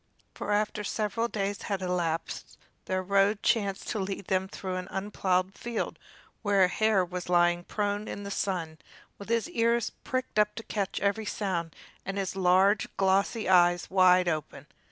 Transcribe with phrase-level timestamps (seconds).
[0.33, 5.53] For after several days had elapsed their road chanced to lead them through an unplowed
[5.53, 5.99] field
[6.41, 8.79] where a hare was lying prone in the sun,
[9.19, 14.27] with his ears pricked up to catch every sound, and his large, glossy eyes wide
[14.27, 14.65] open.